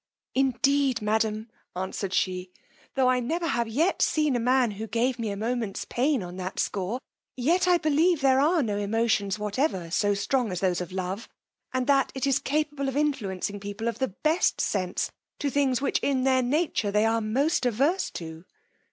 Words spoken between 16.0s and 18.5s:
their nature they are most averse to.